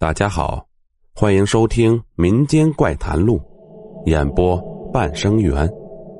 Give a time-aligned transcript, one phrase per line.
[0.00, 0.66] 大家好，
[1.14, 3.38] 欢迎收听《民间怪谈录》，
[4.10, 4.58] 演播
[4.90, 5.70] 半生缘。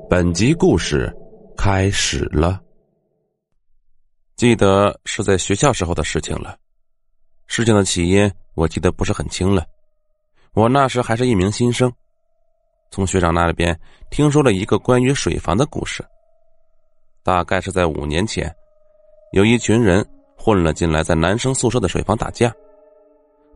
[0.07, 1.11] 本集故事
[1.57, 2.61] 开始了。
[4.35, 6.55] 记得是在学校时候的事情了。
[7.47, 9.65] 事情的起因我记得不是很清了。
[10.53, 11.91] 我那时还是一名新生，
[12.91, 13.75] 从学长那里边
[14.11, 16.05] 听说了一个关于水房的故事。
[17.23, 18.55] 大概是在五年前，
[19.31, 20.07] 有一群人
[20.37, 22.53] 混了进来，在男生宿舍的水房打架。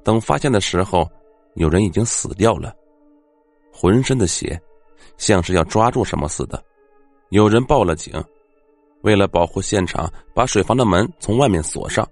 [0.06, 1.10] 等发现的时候，
[1.56, 2.72] 有人已经死掉了，
[3.74, 4.58] 浑身的血，
[5.18, 6.64] 像是要抓住什么似的。
[7.30, 8.14] 有人报了警，
[9.02, 12.08] 为了保护现场，把水房的门从外面锁上，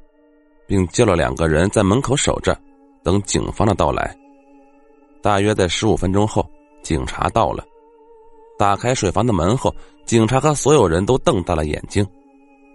[0.65, 2.59] 并叫了两个人在门口守着，
[3.03, 4.17] 等警方的到来。
[5.21, 6.43] 大约在十五分钟后，
[6.81, 7.63] 警察到了，
[8.57, 12.03] 打开水房的门后，警察和所有人都瞪大了眼睛，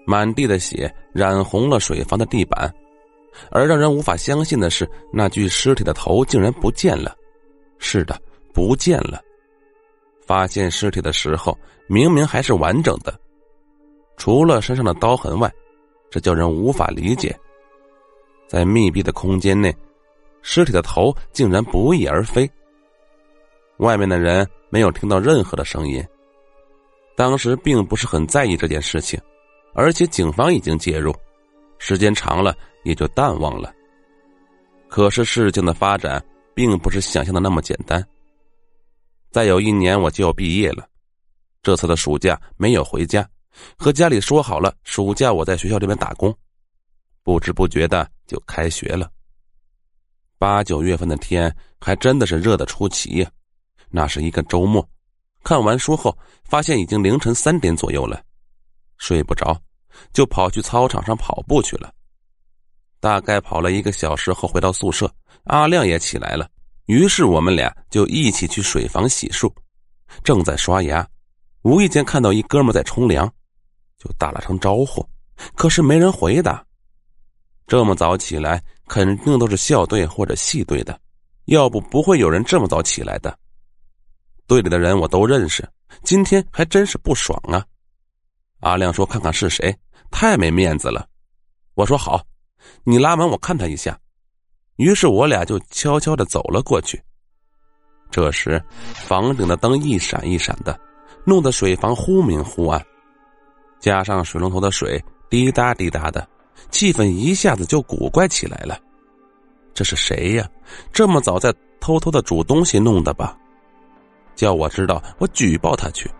[0.06, 2.72] 满地的血染红了水房的地板。
[3.50, 7.16] 而让人无法相信的是，那具尸体的头竟然不见了。
[7.78, 8.20] 是的，
[8.52, 9.20] 不见了。
[10.26, 13.18] 发现尸体的时候，明明还是完整的，
[14.16, 15.50] 除了身上的刀痕外，
[16.10, 17.34] 这叫人无法理解。
[18.46, 19.74] 在密闭的空间内，
[20.42, 22.50] 尸体的头竟然不翼而飞。
[23.78, 26.04] 外面的人没有听到任何的声音，
[27.14, 29.20] 当时并不是很在意这件事情，
[29.72, 31.14] 而且警方已经介入，
[31.78, 32.56] 时间长了。
[32.88, 33.72] 也就淡忘了。
[34.88, 38.04] 可是事情的发展并不是想象的那么简单。
[39.30, 40.88] 再有一年我就要毕业了，
[41.62, 43.28] 这次的暑假没有回家，
[43.76, 46.34] 和家里说好了，暑假我在学校这边打工。
[47.22, 49.10] 不知不觉的就开学了。
[50.38, 53.30] 八九月份的天还真的是热得出奇呀！
[53.90, 54.88] 那是一个周末，
[55.44, 58.22] 看完书后发现已经凌晨三点左右了，
[58.96, 59.60] 睡不着，
[60.12, 61.92] 就跑去操场上跑步去了。
[63.00, 65.12] 大概跑了一个小时后回到宿舍，
[65.44, 66.48] 阿亮也起来了，
[66.86, 69.52] 于是我们俩就一起去水房洗漱。
[70.24, 71.06] 正在刷牙，
[71.62, 73.30] 无意间看到一哥们在冲凉，
[73.98, 75.06] 就打了声招呼，
[75.54, 76.64] 可是没人回答。
[77.66, 80.98] 这么早起来，肯定都是校队或者系队的，
[81.44, 83.38] 要不不会有人这么早起来的。
[84.46, 85.68] 队里的人我都认识，
[86.02, 87.62] 今天还真是不爽啊！
[88.60, 89.76] 阿亮说：“看看是谁，
[90.10, 91.06] 太没面子了。”
[91.74, 92.24] 我说：“好。”
[92.84, 93.98] 你拉门，我看他一下。
[94.76, 97.02] 于是我俩就悄悄的走了过去。
[98.10, 98.62] 这时，
[98.94, 100.78] 房顶的灯一闪一闪的，
[101.24, 102.82] 弄得水房忽明忽暗，
[103.80, 106.26] 加上水龙头的水滴答滴答的，
[106.70, 108.78] 气氛一下子就古怪起来了。
[109.74, 110.48] 这是谁呀？
[110.92, 113.36] 这么早在偷偷的煮东西弄的吧？
[114.34, 116.10] 叫我知道，我举报他去。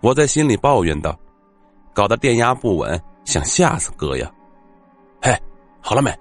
[0.00, 1.18] 我在心里抱怨道
[1.92, 4.32] ：“搞得电压不稳，想吓死哥呀！”
[5.80, 6.16] 好了没？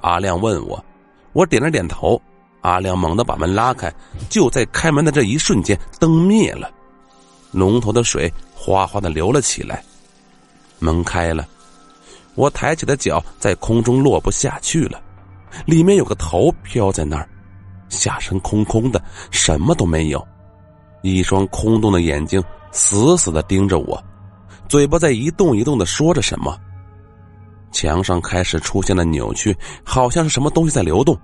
[0.00, 0.84] 阿亮问我，
[1.32, 2.20] 我点了点头。
[2.62, 3.92] 阿亮猛地把门拉开，
[4.28, 6.70] 就在开门的这一瞬间，灯灭了，
[7.50, 9.82] 龙头的水哗哗的流了起来。
[10.78, 11.44] 门开了，
[12.36, 15.02] 我抬起的脚在空中落不下去了，
[15.66, 17.28] 里面有个头飘在那儿，
[17.88, 20.24] 下身空空的，什么都没有，
[21.02, 24.00] 一双空洞的眼睛死死的盯着我，
[24.68, 26.56] 嘴巴在一动一动的说着什么。
[27.72, 31.18] 墙上开始出现了扭曲，好像是什么东西在流动。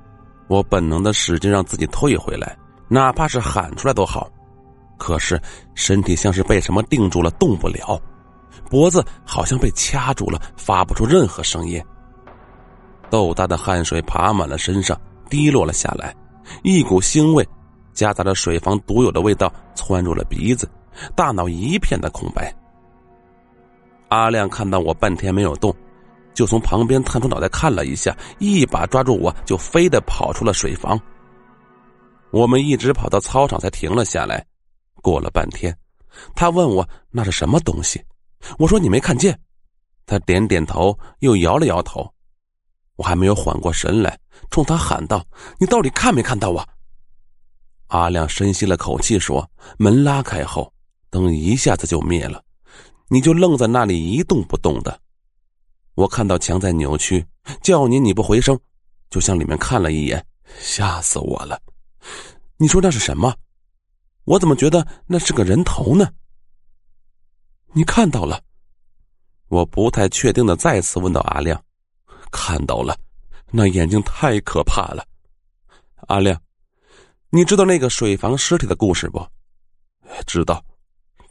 [0.48, 2.56] 我本能的使劲让自己退回来，
[2.88, 4.28] 哪怕是喊出来都好。
[4.96, 5.40] 可是
[5.74, 8.00] 身体像是被什么定住了，动不了。
[8.68, 11.80] 脖子好像被掐住了，发不出任何声音。
[13.08, 14.98] 豆大的汗水爬满了身上，
[15.30, 16.14] 滴落了下来，
[16.62, 17.46] 一股腥味，
[17.92, 20.68] 夹杂着水房独有的味道窜入了鼻子，
[21.14, 22.52] 大脑一片的空白。
[24.08, 25.74] 阿亮看到我半天没有动。
[26.38, 30.96] 就从旁边探出脑袋看了一下，一把抓住我，就飞的跑出了水房。
[32.30, 34.46] 我们一直跑到操场才停了下来。
[35.02, 35.76] 过了半天，
[36.36, 38.00] 他问我那是什么东西，
[38.56, 39.36] 我说你没看见。
[40.06, 42.08] 他点点头，又摇了摇头。
[42.94, 44.16] 我还没有缓过神来，
[44.48, 45.26] 冲他喊道
[45.58, 46.64] ：“你到底看没看到啊？”
[47.90, 49.44] 阿亮深吸了口气说
[49.76, 50.72] ：“门拉开后，
[51.10, 52.40] 灯一下子就灭了，
[53.08, 54.96] 你就愣在那里一动不动的。”
[55.98, 57.26] 我看到墙在扭曲，
[57.60, 58.56] 叫你你不回声，
[59.10, 60.24] 就向里面看了一眼，
[60.60, 61.60] 吓死我了。
[62.56, 63.34] 你说那是什么？
[64.22, 66.08] 我怎么觉得那是个人头呢？
[67.72, 68.40] 你看到了？
[69.48, 71.60] 我不太确定的再次问到阿亮，
[72.30, 72.96] 看到了，
[73.50, 75.04] 那眼睛太可怕了。
[76.06, 76.40] 阿亮，
[77.30, 79.26] 你知道那个水房尸体的故事不？
[80.28, 80.64] 知道，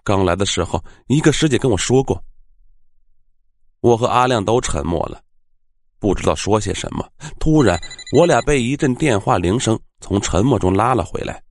[0.03, 2.21] 刚来的时候，一个师姐跟我说过。
[3.81, 5.21] 我和阿亮都沉默了。
[5.99, 7.07] 不知道说些什么。
[7.39, 7.79] 突然，
[8.15, 11.41] 我俩被一阵电话铃声从沉默中拉了回来。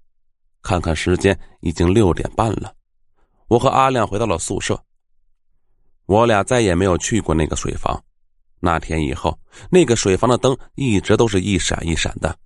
[0.62, 2.72] 看看时间，已经六点半了。
[3.48, 4.80] 我和阿亮回到了宿舍。
[6.06, 8.00] 我俩再也没有去过那个水房。
[8.60, 9.38] 那天以后，
[9.70, 12.36] 那个水房的灯一直都是一闪一闪的。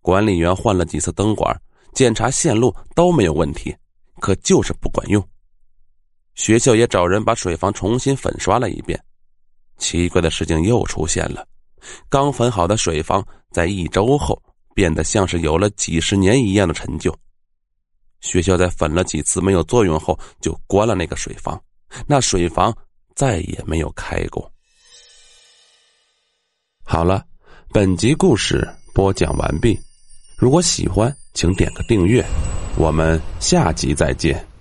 [0.00, 1.58] 管理员换了几次灯管，
[1.92, 3.74] 检查线路都没有问题，
[4.20, 5.26] 可就是不管用。
[6.36, 9.02] 学校也找人把水房重新粉刷了一遍。
[9.78, 11.46] 奇怪的事情又出现了：
[12.08, 14.40] 刚粉好的水房，在一周后
[14.74, 17.14] 变得像是有了几十年一样的陈旧。
[18.20, 21.60] 学校在粉了几次没有作用后，就关了那个水房。
[22.06, 22.76] 那水房
[23.14, 24.50] 再也没有开过。
[26.82, 27.24] 好了，
[27.72, 29.78] 本集故事播讲完毕。
[30.38, 32.24] 如果喜欢，请点个订阅。
[32.76, 34.55] 我们下集再见。